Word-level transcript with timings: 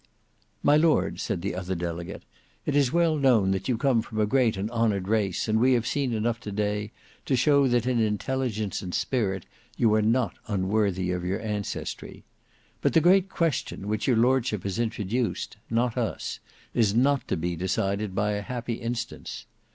"My 0.63 0.77
lord," 0.77 1.19
said 1.19 1.43
the 1.43 1.53
other 1.53 1.75
delegate, 1.75 2.23
"it 2.65 2.75
is 2.75 2.91
well 2.91 3.15
known 3.17 3.51
that 3.51 3.69
you 3.69 3.77
come 3.77 4.01
from 4.01 4.19
a 4.19 4.25
great 4.25 4.57
and 4.57 4.67
honoured 4.71 5.07
race; 5.07 5.47
and 5.47 5.59
we 5.59 5.73
have 5.73 5.85
seen 5.85 6.11
enough 6.11 6.39
to 6.39 6.51
day 6.51 6.91
to 7.27 7.35
show 7.35 7.67
that 7.67 7.85
in 7.85 7.99
intelligence 7.99 8.81
and 8.81 8.95
spirit 8.95 9.45
you 9.77 9.93
are 9.93 10.01
not 10.01 10.37
unworthy 10.47 11.11
of 11.11 11.23
your 11.23 11.39
ancestry. 11.39 12.23
But 12.81 12.93
the 12.93 12.99
great 12.99 13.29
question, 13.29 13.87
which 13.87 14.07
your 14.07 14.17
lordship 14.17 14.63
has 14.63 14.79
introduced, 14.79 15.57
not 15.69 15.95
us, 15.95 16.39
is 16.73 16.95
not 16.95 17.27
to 17.27 17.37
be 17.37 17.55
decided 17.55 18.15
by 18.15 18.31
a 18.31 18.41
happy 18.41 18.81
instance. 18.81 19.45